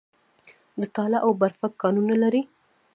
[0.79, 2.41] د تاله او برفک کانونه لري